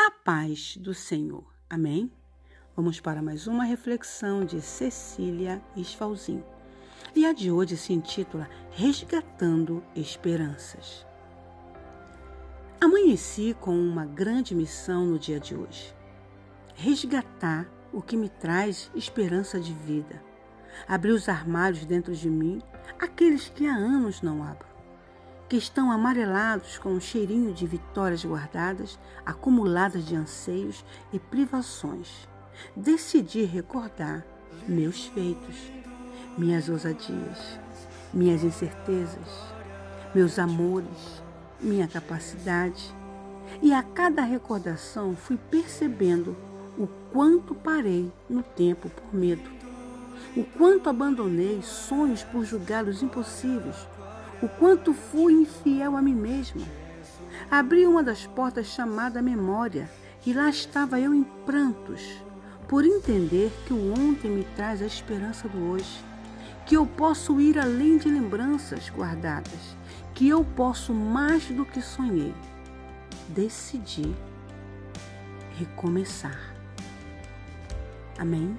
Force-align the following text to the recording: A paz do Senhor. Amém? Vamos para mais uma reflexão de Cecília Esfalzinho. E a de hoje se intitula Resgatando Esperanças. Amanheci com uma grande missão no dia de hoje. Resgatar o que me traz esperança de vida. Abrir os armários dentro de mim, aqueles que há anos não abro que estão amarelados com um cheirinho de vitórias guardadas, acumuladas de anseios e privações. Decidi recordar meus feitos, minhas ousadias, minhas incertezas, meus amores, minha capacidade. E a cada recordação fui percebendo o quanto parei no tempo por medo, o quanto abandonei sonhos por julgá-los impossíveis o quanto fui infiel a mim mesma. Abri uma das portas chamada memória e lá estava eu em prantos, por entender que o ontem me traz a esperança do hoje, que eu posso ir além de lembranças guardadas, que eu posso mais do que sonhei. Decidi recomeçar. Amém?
A 0.00 0.12
paz 0.12 0.76
do 0.76 0.94
Senhor. 0.94 1.44
Amém? 1.68 2.08
Vamos 2.76 3.00
para 3.00 3.20
mais 3.20 3.48
uma 3.48 3.64
reflexão 3.64 4.44
de 4.44 4.62
Cecília 4.62 5.60
Esfalzinho. 5.76 6.44
E 7.16 7.26
a 7.26 7.32
de 7.32 7.50
hoje 7.50 7.76
se 7.76 7.92
intitula 7.92 8.48
Resgatando 8.70 9.82
Esperanças. 9.96 11.04
Amanheci 12.80 13.56
com 13.60 13.76
uma 13.76 14.06
grande 14.06 14.54
missão 14.54 15.04
no 15.04 15.18
dia 15.18 15.40
de 15.40 15.56
hoje. 15.56 15.92
Resgatar 16.76 17.68
o 17.92 18.00
que 18.00 18.16
me 18.16 18.28
traz 18.28 18.92
esperança 18.94 19.58
de 19.58 19.74
vida. 19.74 20.22
Abrir 20.86 21.10
os 21.10 21.28
armários 21.28 21.84
dentro 21.84 22.14
de 22.14 22.30
mim, 22.30 22.62
aqueles 23.00 23.48
que 23.48 23.66
há 23.66 23.74
anos 23.74 24.22
não 24.22 24.44
abro 24.44 24.77
que 25.48 25.56
estão 25.56 25.90
amarelados 25.90 26.76
com 26.76 26.90
um 26.90 27.00
cheirinho 27.00 27.54
de 27.54 27.66
vitórias 27.66 28.24
guardadas, 28.24 28.98
acumuladas 29.24 30.04
de 30.04 30.14
anseios 30.14 30.84
e 31.12 31.18
privações. 31.18 32.28
Decidi 32.76 33.44
recordar 33.44 34.26
meus 34.68 35.06
feitos, 35.06 35.56
minhas 36.36 36.68
ousadias, 36.68 37.58
minhas 38.12 38.44
incertezas, 38.44 39.28
meus 40.14 40.38
amores, 40.38 41.22
minha 41.60 41.88
capacidade. 41.88 42.94
E 43.62 43.72
a 43.72 43.82
cada 43.82 44.22
recordação 44.22 45.16
fui 45.16 45.38
percebendo 45.50 46.36
o 46.76 46.86
quanto 47.10 47.54
parei 47.54 48.12
no 48.28 48.42
tempo 48.42 48.90
por 48.90 49.14
medo, 49.14 49.50
o 50.36 50.44
quanto 50.44 50.90
abandonei 50.90 51.62
sonhos 51.62 52.22
por 52.22 52.44
julgá-los 52.44 53.02
impossíveis 53.02 53.88
o 54.42 54.48
quanto 54.48 54.92
fui 54.92 55.32
infiel 55.32 55.96
a 55.96 56.02
mim 56.02 56.14
mesma. 56.14 56.62
Abri 57.50 57.86
uma 57.86 58.02
das 58.02 58.26
portas 58.26 58.66
chamada 58.66 59.22
memória 59.22 59.88
e 60.24 60.32
lá 60.32 60.48
estava 60.48 61.00
eu 61.00 61.14
em 61.14 61.24
prantos, 61.46 62.02
por 62.68 62.84
entender 62.84 63.50
que 63.66 63.72
o 63.72 63.92
ontem 63.92 64.30
me 64.30 64.44
traz 64.56 64.82
a 64.82 64.86
esperança 64.86 65.48
do 65.48 65.70
hoje, 65.70 66.04
que 66.66 66.76
eu 66.76 66.86
posso 66.86 67.40
ir 67.40 67.58
além 67.58 67.96
de 67.96 68.08
lembranças 68.08 68.90
guardadas, 68.90 69.76
que 70.14 70.28
eu 70.28 70.44
posso 70.44 70.92
mais 70.92 71.46
do 71.46 71.64
que 71.64 71.80
sonhei. 71.80 72.34
Decidi 73.28 74.14
recomeçar. 75.58 76.54
Amém? 78.18 78.56